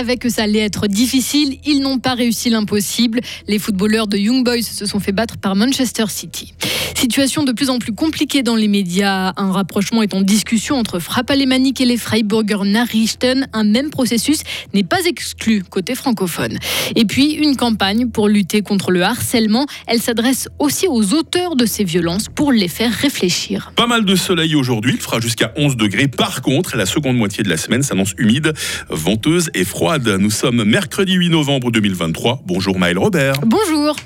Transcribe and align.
savaient 0.00 0.16
que 0.16 0.30
ça 0.30 0.44
allait 0.44 0.60
être 0.60 0.86
difficile. 0.86 1.58
Ils 1.66 1.82
n'ont 1.82 1.98
pas 1.98 2.14
réussi 2.14 2.48
l'impossible. 2.48 3.20
Les 3.48 3.58
footballeurs 3.58 4.06
de 4.06 4.16
Young 4.16 4.42
Boys 4.42 4.62
se 4.62 4.86
sont 4.86 4.98
fait 4.98 5.12
battre 5.12 5.36
par 5.36 5.54
Manchester 5.54 6.06
City. 6.08 6.54
Situation 6.94 7.44
de 7.44 7.52
plus 7.52 7.70
en 7.70 7.78
plus 7.78 7.92
compliquée 7.92 8.42
dans 8.42 8.56
les 8.56 8.68
médias. 8.68 9.32
Un 9.36 9.52
rapprochement 9.52 10.02
est 10.02 10.14
en 10.14 10.20
discussion 10.20 10.76
entre 10.76 10.98
Frappe 10.98 11.30
alémanique 11.30 11.80
et 11.80 11.84
les 11.84 11.96
Freiburger 11.96 12.64
Nachrichten. 12.64 13.48
Un 13.52 13.64
même 13.64 13.90
processus 13.90 14.40
n'est 14.74 14.84
pas 14.84 15.04
exclu 15.06 15.62
côté 15.62 15.94
francophone. 15.94 16.58
Et 16.96 17.04
puis, 17.04 17.32
une 17.32 17.56
campagne 17.56 18.08
pour 18.08 18.28
lutter 18.28 18.62
contre 18.62 18.90
le 18.90 19.02
harcèlement. 19.02 19.66
Elle 19.86 20.00
s'adresse 20.00 20.48
aussi 20.58 20.86
aux 20.88 21.14
auteurs 21.14 21.56
de 21.56 21.66
ces 21.66 21.84
violences 21.84 22.28
pour 22.28 22.52
les 22.52 22.68
faire 22.68 22.92
réfléchir. 22.92 23.72
Pas 23.76 23.86
mal 23.86 24.04
de 24.04 24.14
soleil 24.14 24.54
aujourd'hui, 24.54 24.92
il 24.94 25.00
fera 25.00 25.20
jusqu'à 25.20 25.52
11 25.56 25.76
degrés. 25.76 26.08
Par 26.08 26.42
contre, 26.42 26.76
la 26.76 26.86
seconde 26.86 27.16
moitié 27.16 27.42
de 27.42 27.48
la 27.48 27.56
semaine 27.56 27.82
s'annonce 27.82 28.14
humide, 28.18 28.52
venteuse 28.88 29.50
et 29.54 29.64
froide. 29.64 30.08
Nous 30.20 30.30
sommes 30.30 30.64
mercredi 30.64 31.14
8 31.14 31.30
novembre 31.30 31.70
2023. 31.70 32.42
Bonjour 32.46 32.78
Maël 32.78 32.98
Robert. 32.98 33.34
Bonjour. 33.46 33.96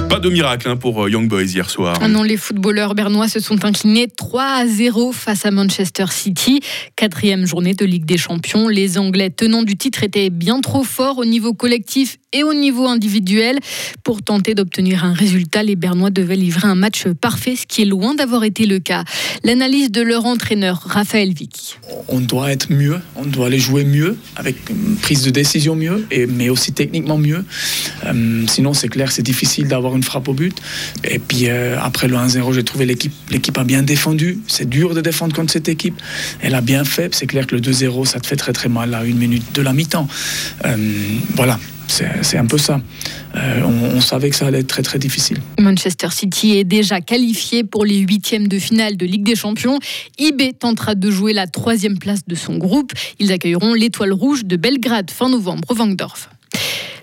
Pas 0.00 0.18
de 0.18 0.28
miracle 0.28 0.68
hein, 0.68 0.76
pour 0.76 1.04
euh, 1.04 1.10
Young 1.10 1.28
Boys 1.28 1.44
hier 1.44 1.70
soir. 1.70 1.96
Ah 2.00 2.08
non, 2.08 2.22
les 2.22 2.36
footballeurs 2.36 2.94
bernois 2.94 3.28
se 3.28 3.40
sont 3.40 3.64
inclinés 3.64 4.08
3 4.08 4.42
à 4.42 4.66
0 4.66 5.12
face 5.12 5.46
à 5.46 5.50
Manchester 5.50 6.06
City. 6.10 6.60
Quatrième 6.96 7.46
journée 7.46 7.74
de 7.74 7.84
Ligue 7.84 8.04
des 8.04 8.18
Champions. 8.18 8.68
Les 8.68 8.98
Anglais 8.98 9.30
tenants 9.30 9.62
du 9.62 9.76
titre 9.76 10.02
étaient 10.02 10.30
bien 10.30 10.60
trop 10.60 10.84
forts 10.84 11.18
au 11.18 11.24
niveau 11.24 11.54
collectif 11.54 12.18
et 12.34 12.42
au 12.42 12.52
niveau 12.52 12.86
individuel. 12.86 13.58
Pour 14.02 14.22
tenter 14.22 14.54
d'obtenir 14.54 15.04
un 15.04 15.14
résultat, 15.14 15.62
les 15.62 15.76
Bernois 15.76 16.10
devaient 16.10 16.36
livrer 16.36 16.68
un 16.68 16.74
match 16.74 17.06
parfait, 17.20 17.56
ce 17.56 17.64
qui 17.66 17.82
est 17.82 17.86
loin 17.86 18.14
d'avoir 18.14 18.44
été 18.44 18.66
le 18.66 18.80
cas. 18.80 19.04
L'analyse 19.44 19.90
de 19.90 20.02
leur 20.02 20.26
entraîneur, 20.26 20.82
Raphaël 20.84 21.32
Vicky. 21.32 21.76
On 22.08 22.20
doit 22.20 22.52
être 22.52 22.70
mieux, 22.70 23.00
on 23.16 23.24
doit 23.24 23.48
les 23.48 23.58
jouer 23.58 23.84
mieux, 23.84 24.18
avec 24.36 24.56
une 24.68 24.96
prise 24.96 25.22
de 25.22 25.30
décision 25.30 25.76
mieux, 25.76 26.06
et, 26.10 26.26
mais 26.26 26.50
aussi 26.50 26.72
techniquement 26.72 27.16
mieux. 27.16 27.44
Euh, 28.04 28.44
sinon, 28.48 28.74
c'est 28.74 28.88
clair, 28.88 29.12
c'est 29.12 29.22
difficile 29.22 29.68
d'avoir 29.68 29.96
une 29.96 30.02
frappe 30.02 30.28
au 30.28 30.34
but. 30.34 30.56
Et 31.04 31.18
puis 31.18 31.48
euh, 31.48 31.78
après 31.80 32.08
le 32.08 32.16
1-0, 32.16 32.52
j'ai 32.52 32.64
trouvé 32.64 32.84
l'équipe, 32.84 33.12
l'équipe 33.30 33.56
a 33.56 33.64
bien 33.64 33.82
défendu. 33.82 34.40
C'est 34.48 34.68
dur 34.68 34.94
de 34.94 35.00
défendre 35.00 35.34
contre 35.34 35.52
cette 35.52 35.68
équipe. 35.68 36.00
Elle 36.40 36.54
a 36.54 36.60
bien 36.60 36.84
fait. 36.84 37.14
C'est 37.14 37.26
clair 37.26 37.46
que 37.46 37.54
le 37.54 37.60
2-0, 37.60 38.04
ça 38.06 38.18
te 38.20 38.26
fait 38.26 38.36
très 38.36 38.52
très 38.52 38.68
mal 38.68 38.94
à 38.94 39.04
une 39.04 39.18
minute 39.18 39.54
de 39.54 39.62
la 39.62 39.72
mi-temps. 39.72 40.08
Euh, 40.64 40.76
voilà, 41.34 41.58
c'est 41.88 42.38
un 42.38 42.46
peu 42.46 42.58
ça. 42.58 42.80
Euh, 43.36 43.62
on, 43.62 44.00
savait 44.00 44.30
que 44.30 44.36
ça 44.36 44.46
allait 44.46 44.60
être 44.60 44.68
très 44.68 44.82
très 44.82 44.98
difficile. 44.98 45.38
Manchester 45.58 46.08
City 46.10 46.56
est 46.56 46.64
déjà 46.64 47.00
qualifié 47.00 47.64
pour 47.64 47.84
les 47.84 47.98
huitièmes 47.98 48.46
de 48.46 48.58
finale 48.58 48.96
de 48.96 49.06
Ligue 49.06 49.24
des 49.24 49.34
Champions. 49.34 49.78
IB 50.18 50.54
tentera 50.58 50.94
de 50.94 51.10
jouer 51.10 51.32
la 51.32 51.46
troisième 51.46 51.98
place 51.98 52.26
de 52.26 52.34
son 52.34 52.58
groupe. 52.58 52.92
Ils 53.18 53.32
accueilleront 53.32 53.74
l'Étoile 53.74 54.12
Rouge 54.12 54.44
de 54.44 54.56
Belgrade 54.56 55.10
fin 55.10 55.28
novembre 55.28 55.68
au 55.70 55.74
Vangdorf. 55.74 56.30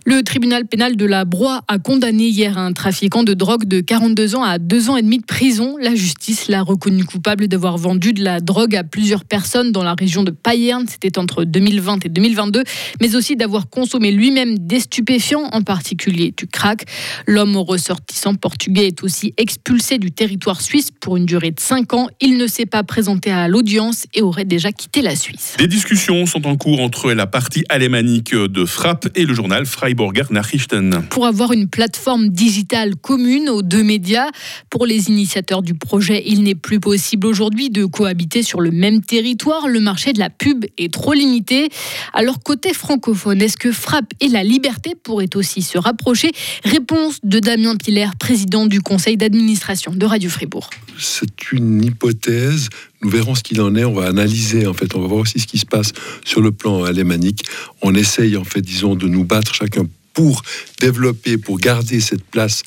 Le 0.03 0.23
tribunal 0.23 0.65
pénal 0.65 0.95
de 0.95 1.05
la 1.05 1.25
Broye 1.25 1.61
a 1.67 1.77
condamné 1.77 2.23
hier 2.23 2.57
un 2.57 2.73
trafiquant 2.73 3.21
de 3.21 3.35
drogue 3.35 3.65
de 3.65 3.81
42 3.81 4.35
ans 4.35 4.43
à 4.43 4.57
deux 4.57 4.89
ans 4.89 4.97
et 4.97 5.03
demi 5.03 5.19
de 5.19 5.25
prison. 5.25 5.75
La 5.79 5.93
justice 5.93 6.47
l'a 6.47 6.63
reconnu 6.63 7.03
coupable 7.03 7.47
d'avoir 7.47 7.77
vendu 7.77 8.11
de 8.11 8.23
la 8.23 8.39
drogue 8.39 8.75
à 8.75 8.83
plusieurs 8.83 9.25
personnes 9.25 9.71
dans 9.71 9.83
la 9.83 9.93
région 9.93 10.23
de 10.23 10.31
Payerne. 10.31 10.87
C'était 10.89 11.19
entre 11.19 11.43
2020 11.43 12.05
et 12.05 12.09
2022, 12.09 12.63
mais 12.99 13.15
aussi 13.15 13.35
d'avoir 13.35 13.69
consommé 13.69 14.11
lui-même 14.11 14.57
des 14.57 14.79
stupéfiants, 14.79 15.47
en 15.51 15.61
particulier 15.61 16.33
du 16.35 16.47
crack. 16.47 16.85
L'homme 17.27 17.55
ressortissant 17.57 18.33
portugais 18.33 18.87
est 18.87 19.03
aussi 19.03 19.35
expulsé 19.37 19.99
du 19.99 20.11
territoire 20.11 20.61
suisse 20.61 20.89
pour 20.99 21.17
une 21.17 21.27
durée 21.27 21.51
de 21.51 21.59
5 21.59 21.93
ans. 21.93 22.07
Il 22.21 22.37
ne 22.37 22.47
s'est 22.47 22.65
pas 22.65 22.83
présenté 22.83 23.29
à 23.29 23.47
l'audience 23.47 24.07
et 24.15 24.23
aurait 24.23 24.45
déjà 24.45 24.71
quitté 24.71 25.03
la 25.03 25.15
Suisse. 25.15 25.55
Des 25.59 25.67
discussions 25.67 26.25
sont 26.25 26.47
en 26.47 26.57
cours 26.57 26.79
entre 26.81 27.11
la 27.13 27.27
partie 27.27 27.65
alémanique 27.69 28.33
de 28.33 28.65
Frappe 28.65 29.07
et 29.13 29.25
le 29.25 29.35
journal 29.35 29.67
Freiburger 29.91 30.31
Nachrichten. 30.31 31.03
Pour 31.09 31.25
avoir 31.25 31.51
une 31.51 31.67
plateforme 31.67 32.29
digitale 32.29 32.95
commune 32.95 33.49
aux 33.49 33.61
deux 33.61 33.83
médias, 33.83 34.29
pour 34.69 34.85
les 34.85 35.09
initiateurs 35.09 35.61
du 35.61 35.73
projet, 35.73 36.23
il 36.25 36.43
n'est 36.43 36.55
plus 36.55 36.79
possible 36.79 37.27
aujourd'hui 37.27 37.69
de 37.69 37.83
cohabiter 37.83 38.41
sur 38.41 38.61
le 38.61 38.71
même 38.71 39.01
territoire. 39.01 39.67
Le 39.67 39.81
marché 39.81 40.13
de 40.13 40.19
la 40.19 40.29
pub 40.29 40.63
est 40.77 40.93
trop 40.93 41.11
limité. 41.11 41.67
Alors 42.13 42.39
côté 42.41 42.73
francophone, 42.73 43.41
est-ce 43.41 43.57
que 43.57 43.73
Frappe 43.73 44.13
et 44.21 44.29
la 44.29 44.45
liberté 44.45 44.95
pourraient 44.95 45.35
aussi 45.35 45.61
se 45.61 45.77
rapprocher? 45.77 46.31
Réponse 46.63 47.19
de 47.23 47.39
Damien 47.39 47.75
Piller, 47.75 48.07
président 48.17 48.67
du 48.67 48.79
conseil 48.79 49.17
d'administration 49.17 49.91
de 49.93 50.05
Radio 50.05 50.29
Fribourg. 50.29 50.69
C'est 50.97 51.51
une 51.51 51.83
hypothèse 51.83 52.69
nous 53.01 53.09
verrons 53.09 53.35
ce 53.35 53.43
qu'il 53.43 53.61
en 53.61 53.75
est. 53.75 53.83
On 53.83 53.93
va 53.93 54.07
analyser, 54.07 54.67
en 54.67 54.73
fait, 54.73 54.95
on 54.95 55.01
va 55.01 55.07
voir 55.07 55.21
aussi 55.21 55.39
ce 55.39 55.47
qui 55.47 55.57
se 55.57 55.65
passe 55.65 55.93
sur 56.23 56.41
le 56.41 56.51
plan 56.51 56.83
alémanique. 56.83 57.43
On 57.81 57.95
essaye, 57.95 58.37
en 58.37 58.43
fait, 58.43 58.61
disons, 58.61 58.95
de 58.95 59.07
nous 59.07 59.23
battre 59.23 59.53
chacun 59.53 59.87
pour 60.13 60.43
développer, 60.79 61.37
pour 61.37 61.57
garder 61.57 61.99
cette 61.99 62.23
place 62.23 62.63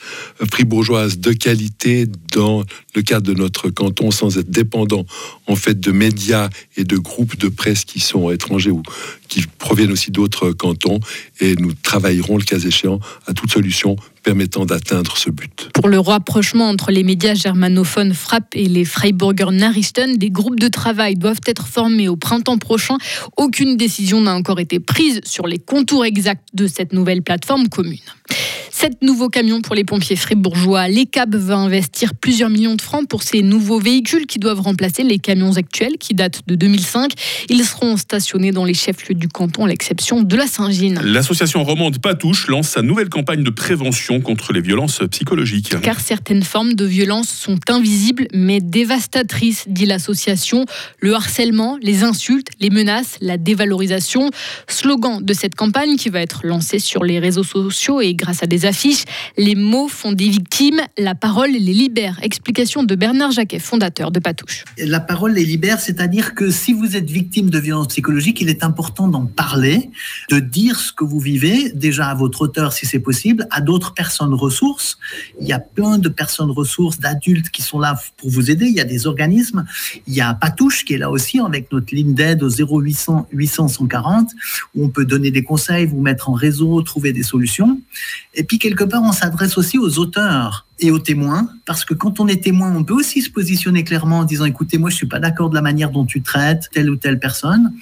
fribourgeoise 0.51 1.19
de 1.19 1.33
qualité 1.33 2.07
dans 2.33 2.65
le 2.95 3.03
cadre 3.03 3.27
de 3.27 3.35
notre 3.39 3.71
canton 3.71 4.11
sans 4.11 4.39
être 4.39 4.51
dépendant 4.51 5.05
en 5.47 5.57
fait 5.57 5.79
de 5.79 5.93
médias 5.93 6.49
et 6.77 6.85
de 6.85 6.97
groupes 6.97 7.37
de 7.37 7.49
presse 7.49 7.85
qui 7.85 8.01
sont 8.01 8.31
étrangers 8.31 8.71
ou 8.71 8.83
qui 9.29 9.45
proviennent 9.59 9.93
aussi 9.93 10.11
d'autres 10.11 10.53
cantons 10.53 11.01
et 11.41 11.55
nous 11.57 11.75
travaillerons 11.75 12.39
le 12.39 12.45
cas 12.45 12.59
échéant 12.59 13.01
à 13.27 13.35
toute 13.35 13.53
solution 13.53 13.97
permettant 14.25 14.65
d'atteindre 14.65 15.17
ce 15.17 15.31
but. 15.31 15.69
Pour 15.75 15.87
le 15.87 16.01
rapprochement 16.01 16.69
entre 16.69 16.91
les 16.91 17.05
médias 17.05 17.35
germanophones 17.35 18.15
Frapp 18.15 18.57
et 18.57 18.69
les 18.69 18.85
Freiburger 18.85 19.53
Nachrichten, 19.53 20.17
des 20.17 20.31
groupes 20.31 20.59
de 20.59 20.69
travail 20.69 21.15
doivent 21.15 21.43
être 21.47 21.69
formés 21.69 22.09
au 22.09 22.17
printemps 22.17 22.59
prochain. 22.59 22.97
Aucune 23.37 23.77
décision 23.77 24.21
n'a 24.23 24.35
encore 24.35 24.59
été 24.59 24.81
prise 24.81 25.21
sur 25.25 25.47
les 25.47 25.59
contours 25.59 26.05
exacts 26.05 26.49
de 26.55 26.67
cette 26.67 26.93
nouvelle 26.93 27.23
plateforme 27.23 27.69
commune. 27.69 27.99
Sept 28.77 29.03
nouveaux 29.03 29.29
camions 29.29 29.61
pour 29.61 29.77
les 29.77 29.85
pompiers 29.85 30.17
fribourgeois. 30.17 30.89
L'ECAB 30.89 31.37
va 31.37 31.55
investir 31.59 32.13
plusieurs 32.17 32.51
millions 32.51 32.75
de 32.75 32.83
francs 32.83 33.07
pour 33.09 33.23
ces 33.23 33.41
nouveaux 33.41 33.79
véhicules 33.79 34.27
qui 34.27 34.41
doivent 34.41 34.61
remplacer 34.61 35.05
les 35.05 35.21
camions 35.21 35.57
actuels 35.57 35.97
qui 35.97 36.13
datent 36.13 36.41
de 36.49 36.57
2005. 36.57 37.13
Ils 37.51 37.65
seront 37.65 37.97
stationnés 37.97 38.51
dans 38.51 38.65
les 38.65 38.75
chefs-lieux 38.75 39.15
du 39.15 39.29
canton, 39.29 39.67
à 39.67 39.69
l'exception 39.69 40.23
de 40.23 40.37
la 40.37 40.49
Saint-Gine. 40.49 41.01
L'association 41.05 41.63
romande 41.63 42.01
Patouche 42.01 42.49
lance 42.49 42.71
sa 42.71 42.83
nouvelle 42.83 43.11
campagne 43.11 43.45
de 43.45 43.51
prévention 43.51 44.21
contre 44.21 44.53
les 44.53 44.61
violences 44.61 45.03
psychologiques. 45.09 45.81
Car 45.81 46.01
certaines 46.01 46.43
formes 46.43 46.73
de 46.73 46.85
violence 46.85 47.29
sont 47.29 47.61
invisibles 47.69 48.27
mais 48.35 48.61
dévastatrices, 48.61 49.67
dit 49.69 49.87
l'association. 49.87 50.67
Le 50.99 51.15
harcèlement, 51.15 51.79
les 51.81 52.03
insultes, 52.03 52.49
les 52.59 52.71
menaces, 52.71 53.19
la 53.21 53.39
dévalorisation. 53.39 54.31
Slogan 54.67 55.21
de 55.23 55.33
cette 55.33 55.55
campagne 55.55 55.95
qui 55.95 56.09
va 56.09 56.21
être 56.21 56.41
lancée 56.45 56.81
sur 56.81 57.05
les 57.05 57.21
réseaux 57.21 57.45
sociaux 57.45 58.01
et 58.01 58.15
grâce 58.15 58.43
à 58.43 58.47
des 58.47 58.64
affiches 58.67 59.05
les 59.37 59.55
mots 59.55 59.89
font 59.89 60.13
des 60.13 60.29
victimes, 60.29 60.81
la 60.99 61.15
parole 61.15 61.51
les 61.51 61.59
libère. 61.59 62.19
Explication 62.23 62.83
de 62.83 62.95
Bernard 62.95 63.33
Jacquet, 63.33 63.59
fondateur 63.59 64.11
de 64.11 64.19
Patouche. 64.19 64.65
La 64.79 65.01
parole 65.01 65.33
les 65.33 65.45
libère, 65.45 65.81
c'est-à-dire 65.81 66.35
que 66.35 66.51
si 66.51 66.73
vous 66.73 66.97
êtes 66.97 67.11
victime 67.11 67.51
de 67.51 67.59
violences 67.59 67.89
psychologiques, 67.89 68.41
il 68.41 68.49
est 68.49 68.65
important 68.65 69.09
d'en 69.09 69.27
parler, 69.27 69.91
de 70.31 70.39
dire 70.39 70.79
ce 70.79 70.93
que 70.93 71.05
vous 71.05 71.21
vivez, 71.21 71.71
déjà 71.75 72.09
à 72.09 72.15
votre 72.15 72.43
auteur 72.43 72.73
si 72.73 72.87
c'est 72.87 73.01
possible, 73.01 73.47
à 73.51 73.61
d'autres 73.61 73.95
personnes 73.95 74.35
ressources. 74.35 74.99
Il 75.41 75.47
y 75.47 75.53
a 75.53 75.59
plein 75.59 75.99
de 75.99 76.09
personnes 76.09 76.51
ressources, 76.51 76.99
d'adultes 76.99 77.51
qui 77.51 77.63
sont 77.63 77.79
là 77.79 77.99
pour 78.17 78.31
vous 78.31 78.51
aider. 78.51 78.67
Il 78.67 78.75
y 78.75 78.81
a 78.81 78.85
des 78.85 79.07
organismes. 79.07 79.65
Il 80.07 80.15
y 80.15 80.21
a 80.21 80.35
Patouche 80.35 80.85
qui 80.85 80.95
est 80.95 80.99
là 80.99 81.11
aussi 81.11 81.41
avec 81.41 81.73
notre 81.73 81.95
ligne 81.95 82.15
d'aide 82.15 82.43
au 82.43 82.49
0800 82.49 83.29
800 83.33 83.69
140 83.69 84.31
où 84.75 84.85
on 84.85 84.89
peut 84.89 85.05
donner 85.05 85.31
des 85.31 85.43
conseils, 85.43 85.87
vous 85.87 86.01
mettre 86.01 86.31
en 86.31 86.33
réseau, 86.33 86.81
trouver 86.83 87.13
des 87.13 87.23
solutions. 87.23 87.81
Et 88.35 88.45
puis 88.45 88.54
quelque 88.59 88.85
part, 88.85 89.03
on 89.03 89.13
s'adresse 89.13 89.59
aussi 89.59 89.79
aux 89.79 89.99
auteurs 89.99 90.67
et 90.81 90.91
aux 90.91 90.99
témoins, 90.99 91.49
parce 91.67 91.85
que 91.85 91.95
quand 91.95 92.19
on 92.19 92.27
est 92.27 92.43
témoin, 92.43 92.75
on 92.75 92.83
peut 92.83 92.95
aussi 92.95 93.23
se 93.23 93.31
positionner 93.31 93.85
clairement 93.85 94.19
en 94.19 94.25
disant, 94.25 94.45
écoutez, 94.45 94.77
moi, 94.77 94.91
je 94.91 94.97
suis 94.97 95.07
pas 95.07 95.21
d'accord 95.21 95.49
de 95.49 95.55
la 95.55 95.63
manière 95.63 95.91
dont 95.91 96.05
tu 96.05 96.21
traites 96.21 96.69
telle 96.73 96.91
ou 96.91 96.97
telle 96.97 97.21
personne. 97.21 97.73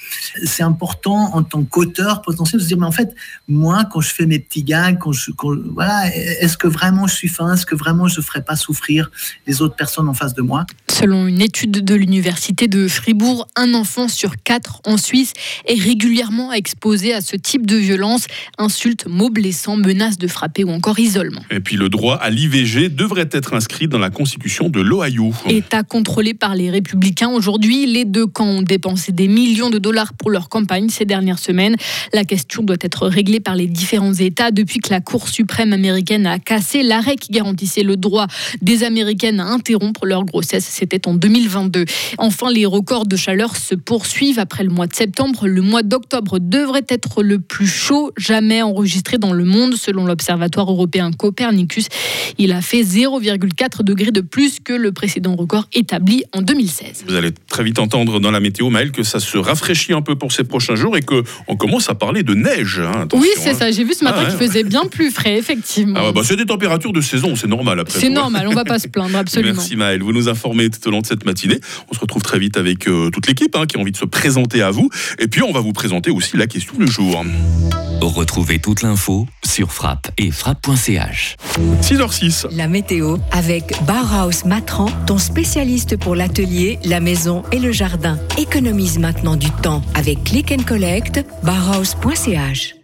C'est 0.45 0.63
important 0.63 1.35
en 1.35 1.43
tant 1.43 1.65
qu'auteur 1.65 2.21
potentiel 2.21 2.59
de 2.61 2.65
se 2.65 2.69
dire, 2.69 2.79
mais 2.79 2.87
en 2.87 2.93
fait, 2.93 3.15
moi, 3.49 3.85
quand 3.91 4.01
je 4.01 4.13
fais 4.13 4.27
mes 4.27 4.39
petits 4.39 4.63
gags, 4.63 4.99
quand 4.99 5.13
je, 5.13 5.31
voilà, 5.73 6.15
est-ce 6.15 6.59
que 6.59 6.69
vraiment 6.69 7.07
je 7.07 7.15
suis 7.15 7.29
fin? 7.29 7.55
Est-ce 7.55 7.65
que 7.65 7.75
vraiment 7.75 8.09
je 8.09 8.21
ne 8.21 8.25
ferai 8.25 8.43
pas 8.43 8.57
souffrir 8.57 9.11
les 9.47 9.63
autres 9.63 9.77
personnes 9.77 10.09
en 10.09 10.15
face 10.15 10.35
de 10.35 10.43
moi? 10.43 10.67
Selon 10.93 11.27
une 11.27 11.41
étude 11.41 11.71
de 11.71 11.95
l'université 11.95 12.69
de 12.69 12.87
Fribourg, 12.87 13.49
un 13.57 13.73
enfant 13.73 14.09
sur 14.09 14.35
quatre 14.45 14.83
en 14.87 14.99
Suisse 14.99 15.33
est 15.67 15.81
régulièrement 15.81 16.53
exposé 16.53 17.15
à 17.15 17.23
ce 17.23 17.35
type 17.35 17.67
de 17.67 17.77
violence, 17.77 18.27
insultes, 18.59 19.07
mots 19.09 19.31
blessants, 19.31 19.77
menaces 19.77 20.19
de 20.19 20.29
frapper 20.29 20.65
ou 20.65 20.71
encore 20.71 20.99
isolement. 20.99 21.41
Et 21.51 21.61
puis 21.61 21.77
le 21.77 21.89
droit 21.89 22.17
à 22.17 22.29
l'IVG 22.29 22.91
devrait 22.91 23.31
être 23.33 23.55
inscrit 23.55 23.89
dans 23.89 23.99
la 23.99 24.11
constitution 24.11 24.69
de 24.69 24.83
l'Ohio. 24.83 25.33
État 25.49 25.83
contrôlé 25.83 26.35
par 26.35 26.55
les 26.55 26.69
républicains. 26.69 27.31
Aujourd'hui, 27.31 27.87
les 27.87 28.05
deux 28.05 28.27
camps 28.27 28.45
ont 28.45 28.63
dépensé 28.63 29.13
des 29.13 29.29
millions 29.29 29.71
de 29.71 29.79
dollars 29.79 30.13
pour 30.13 30.31
leur 30.31 30.51
campagne 30.51 30.91
ces 30.91 31.07
dernières 31.07 31.39
semaines. 31.39 31.77
La 32.13 32.25
question 32.25 32.63
doit 32.63 32.77
être 32.83 33.09
réglée 33.09 33.41
par 33.41 33.57
les 33.57 33.67
différents 33.67 34.13
États 34.13 34.51
depuis 34.51 34.81
que 34.81 34.91
la 34.91 35.01
Cour 35.01 35.27
suprême 35.29 35.73
américaine 35.73 36.27
a 36.27 36.39
cassé 36.39 36.83
l'arrêt 36.83 37.17
qui 37.17 37.33
garantissait 37.33 37.83
le 37.83 37.97
droit 37.97 38.27
des 38.61 38.85
Américaines 38.85 39.41
à 39.41 39.47
interrompre 39.47 40.05
leur 40.05 40.27
grossesse. 40.27 40.82
C'était 40.83 41.07
en 41.07 41.15
2022. 41.15 41.85
Enfin, 42.19 42.51
les 42.51 42.67
records 42.67 43.07
de 43.07 43.15
chaleur 43.17 43.55
se 43.57 43.77
poursuivent 43.77 44.41
après 44.41 44.65
le 44.65 44.71
mois 44.71 44.89
de 44.89 44.95
septembre. 44.95 45.47
Le 45.47 45.63
mois 45.63 45.85
d'octobre 45.85 46.39
devrait 46.41 46.85
être 46.89 47.23
le 47.23 47.39
plus 47.39 47.69
chaud 47.69 48.11
jamais 48.17 48.63
enregistré 48.63 49.17
dans 49.19 49.33
le 49.33 49.45
monde, 49.45 49.75
selon 49.77 50.05
l'Observatoire 50.07 50.69
européen 50.71 51.13
Copernicus. 51.13 51.87
Il 52.39 52.51
a 52.53 52.61
fait 52.63 52.83
0,4 52.83 53.85
degrés 53.85 54.11
de 54.11 54.21
plus 54.23 54.59
que 54.59 54.73
le 54.73 54.91
précédent 54.91 55.37
record 55.37 55.69
établi 55.73 56.25
en 56.33 56.43
2016. 56.43 57.05
Vous 57.07 57.15
allez 57.15 57.31
très 57.49 57.63
vite 57.63 57.79
entendre 57.79 58.19
dans 58.19 58.33
la 58.33 58.41
météo, 58.41 58.69
Maël, 58.71 58.91
que 58.91 59.05
ça 59.05 59.21
se 59.21 59.39
rafraîchit 59.39 59.93
un 59.93 60.03
peu 60.03 60.17
pour 60.17 60.33
ces 60.33 60.43
prochains 60.45 60.75
jours 60.75 60.97
et 60.97 61.03
qu'on 61.03 61.57
commence 61.57 61.89
à 61.89 61.95
parler 61.95 62.25
de 62.25 62.35
neige. 62.35 62.81
hein. 62.81 63.07
Oui, 63.13 63.29
Attention, 63.29 63.31
c'est 63.37 63.51
hein. 63.51 63.55
ça. 63.55 63.71
J'ai 63.71 63.85
vu 63.85 63.95
ce 63.95 64.03
matin 64.03 64.23
Ah, 64.23 64.31
qu'il 64.31 64.41
ouais. 64.41 64.47
faisait 64.49 64.65
bien 64.65 64.87
plus 64.87 65.11
frais, 65.13 65.39
effectivement. 65.39 65.95
Ah 65.97 66.07
ouais, 66.07 66.13
bah, 66.13 66.23
c'est 66.25 66.37
des 66.37 66.47
températures 66.47 66.93
de 66.93 67.01
saison, 67.01 67.37
c'est 67.37 67.47
normal 67.47 67.79
après. 67.79 68.01
c'est 68.01 68.09
hein. 68.09 68.11
normal, 68.11 68.49
on 68.49 68.55
va 68.55 68.65
pas 68.65 68.79
se 68.81 68.89
plaindre, 68.89 69.17
absolument. 69.17 69.55
Merci 69.55 69.77
Maël, 69.77 70.03
vous 70.03 70.13
nous 70.13 70.29
informez 70.29 70.69
tout 70.73 70.89
au 70.89 70.91
long 70.91 71.01
de 71.01 71.07
cette 71.07 71.25
matinée. 71.25 71.61
On 71.91 71.95
se 71.95 72.01
retrouve 72.01 72.23
très 72.23 72.39
vite 72.39 72.57
avec 72.57 72.89
euh, 72.89 73.11
toute 73.11 73.27
l'équipe 73.27 73.55
hein, 73.57 73.67
qui 73.67 73.77
a 73.77 73.81
envie 73.81 73.93
de 73.93 73.97
se 73.97 74.05
présenter 74.05 74.63
à 74.63 74.71
vous. 74.71 74.91
Et 75.19 75.29
puis 75.29 75.43
on 75.43 75.53
va 75.53 75.61
vous 75.61 75.73
présenter 75.73 76.11
aussi 76.11 76.37
la 76.37 76.47
question 76.47 76.75
du 76.79 76.91
jour. 76.91 77.25
Retrouvez 78.01 78.59
toute 78.59 78.83
l'info 78.83 79.27
sur 79.45 79.73
frappe 79.73 80.11
et 80.19 80.31
frappe.ch. 80.31 81.37
6h06. 81.83 82.47
La 82.57 82.67
météo 82.67 83.19
avec 83.31 83.75
Bauhaus 83.87 84.45
Matran, 84.45 84.87
ton 85.07 85.19
spécialiste 85.19 85.97
pour 85.97 86.17
l'atelier, 86.17 86.79
la 86.85 87.01
maison 87.01 87.45
et 87.53 87.59
le 87.59 87.71
jardin. 87.71 88.19
Économise 88.39 88.99
maintenant 88.99 89.37
du 89.37 89.51
temps 89.51 89.83
avec 89.95 90.25
Click 90.25 90.53
and 90.53 90.65
Collect, 90.65 91.25
bauhaus.ch. 91.45 92.75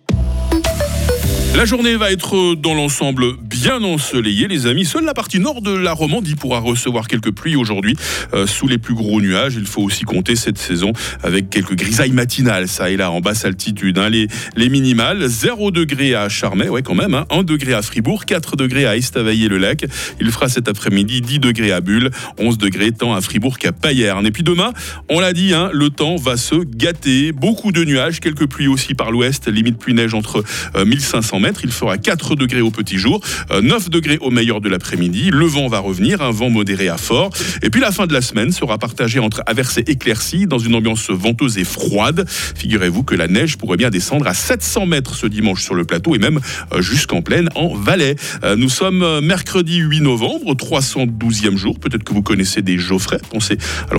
La 1.56 1.64
journée 1.64 1.96
va 1.96 2.12
être 2.12 2.36
euh, 2.36 2.54
dans 2.54 2.74
l'ensemble 2.74 3.36
bien 3.62 3.82
ensoleillée, 3.82 4.46
les 4.46 4.66
amis. 4.66 4.84
Seule 4.84 5.04
la 5.04 5.14
partie 5.14 5.40
nord 5.40 5.62
de 5.62 5.72
la 5.74 5.92
Romandie 5.92 6.36
pourra 6.36 6.60
recevoir 6.60 7.08
quelques 7.08 7.32
pluies 7.32 7.56
aujourd'hui 7.56 7.96
euh, 8.32 8.46
sous 8.46 8.68
les 8.68 8.78
plus 8.78 8.94
gros 8.94 9.20
nuages. 9.20 9.54
Il 9.56 9.66
faut 9.66 9.82
aussi 9.82 10.04
compter 10.04 10.36
cette 10.36 10.58
saison 10.58 10.92
avec 11.24 11.50
quelques 11.50 11.74
grisailles 11.74 12.12
matinales, 12.12 12.68
ça 12.68 12.88
et 12.90 12.96
là, 12.96 13.10
en 13.10 13.20
basse 13.20 13.44
altitude. 13.44 13.98
hein. 13.98 14.10
Les, 14.10 14.28
les 14.54 14.68
minimales, 14.68 15.26
0 15.26 15.72
degré 15.72 16.14
à 16.14 16.28
Charmey, 16.28 16.68
ouais, 16.68 16.82
quand 16.82 16.94
même, 16.94 17.14
hein. 17.14 17.26
1 17.30 17.42
degré 17.42 17.74
à 17.74 17.82
Fribourg, 17.82 18.26
4 18.26 18.54
degrés 18.54 18.86
à 18.86 18.96
Estavayer-le-Lac. 18.96 19.86
Il 20.20 20.30
fera 20.30 20.48
cet 20.48 20.68
après-midi 20.68 21.20
10 21.20 21.40
degrés 21.40 21.72
à 21.72 21.80
Bulle, 21.80 22.10
11 22.38 22.58
degrés 22.58 22.92
tant 22.92 23.12
à 23.12 23.20
Fribourg 23.20 23.58
qu'à 23.58 23.72
Payerne. 23.72 24.24
Et 24.24 24.30
puis 24.30 24.44
demain, 24.44 24.72
on 25.08 25.18
l'a 25.18 25.32
dit, 25.32 25.52
hein, 25.52 25.68
le 25.72 25.90
temps 25.90 26.14
va 26.14 26.36
se 26.36 26.54
gâter. 26.54 27.32
Beaucoup 27.32 27.72
de 27.72 27.82
nuages, 27.84 28.20
quelques 28.20 28.46
pluies 28.46 28.68
aussi 28.68 28.94
par 28.94 29.10
l'ouest, 29.10 29.48
limite 29.48 29.78
pluie-neige 29.78 30.14
entre 30.14 30.44
euh, 30.76 30.84
1500 30.84 31.40
mètres. 31.40 31.60
Il 31.64 31.72
fera 31.72 31.98
4 31.98 32.36
degrés 32.36 32.60
au 32.60 32.70
petit 32.70 32.98
jour, 32.98 33.20
euh, 33.47 33.47
9 33.50 33.90
degrés 33.90 34.18
au 34.20 34.30
meilleur 34.30 34.60
de 34.60 34.68
l'après-midi. 34.68 35.30
Le 35.30 35.46
vent 35.46 35.68
va 35.68 35.78
revenir, 35.78 36.22
un 36.22 36.30
vent 36.30 36.50
modéré 36.50 36.88
à 36.88 36.98
fort. 36.98 37.30
Et 37.62 37.70
puis 37.70 37.80
la 37.80 37.92
fin 37.92 38.06
de 38.06 38.12
la 38.12 38.20
semaine 38.20 38.52
sera 38.52 38.78
partagée 38.78 39.18
entre 39.18 39.42
averses 39.46 39.78
et 39.78 39.90
éclaircies 39.90 40.46
dans 40.46 40.58
une 40.58 40.74
ambiance 40.74 41.10
venteuse 41.10 41.58
et 41.58 41.64
froide. 41.64 42.28
Figurez-vous 42.28 43.04
que 43.04 43.14
la 43.14 43.28
neige 43.28 43.56
pourrait 43.56 43.76
bien 43.76 43.90
descendre 43.90 44.26
à 44.26 44.34
700 44.34 44.86
mètres 44.86 45.14
ce 45.14 45.26
dimanche 45.26 45.62
sur 45.62 45.74
le 45.74 45.84
plateau 45.84 46.14
et 46.14 46.18
même 46.18 46.40
euh, 46.72 46.82
jusqu'en 46.82 47.22
plaine 47.22 47.48
en 47.54 47.74
Valais. 47.74 48.16
Euh, 48.44 48.56
Nous 48.56 48.68
sommes 48.68 49.02
euh, 49.02 49.20
mercredi 49.20 49.78
8 49.78 50.00
novembre, 50.00 50.54
312e 50.54 51.56
jour. 51.56 51.78
Peut-être 51.78 52.04
que 52.04 52.12
vous 52.12 52.22
connaissez 52.22 52.62
des 52.62 52.78
Geoffrey. 52.78 53.18
Pensez 53.30 53.58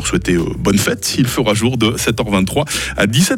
souhaiter 0.09 0.35
euh, 0.35 0.43
bonne 0.57 0.77
fête. 0.77 1.15
Il 1.17 1.27
fera 1.27 1.53
jour 1.53 1.77
de 1.77 1.91
7h23 1.91 2.67
à 2.97 3.05
17h. 3.05 3.37